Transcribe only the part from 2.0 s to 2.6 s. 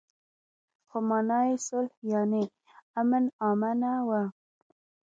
يانې